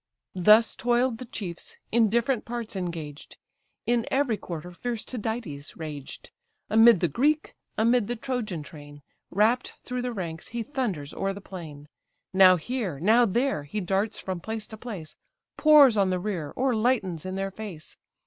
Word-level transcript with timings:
Thus 0.33 0.75
toil'd 0.75 1.19
the 1.19 1.25
chiefs, 1.25 1.77
in 1.91 2.09
different 2.09 2.43
parts 2.43 2.75
engaged. 2.75 3.37
In 3.85 4.07
every 4.09 4.35
quarter 4.35 4.71
fierce 4.71 5.05
Tydides 5.05 5.77
raged; 5.77 6.31
Amid 6.71 7.01
the 7.01 7.07
Greek, 7.07 7.53
amid 7.77 8.07
the 8.07 8.15
Trojan 8.15 8.63
train, 8.63 9.03
Rapt 9.29 9.73
through 9.83 10.01
the 10.01 10.11
ranks 10.11 10.47
he 10.47 10.63
thunders 10.63 11.13
o'er 11.13 11.33
the 11.33 11.39
plain; 11.39 11.87
Now 12.33 12.55
here, 12.55 12.99
now 12.99 13.27
there, 13.27 13.61
he 13.61 13.79
darts 13.79 14.19
from 14.19 14.39
place 14.39 14.65
to 14.73 14.75
place, 14.77 15.17
Pours 15.55 15.97
on 15.97 16.09
the 16.09 16.17
rear, 16.17 16.51
or 16.55 16.73
lightens 16.73 17.23
in 17.23 17.35
their 17.35 17.51
face. 17.51 17.95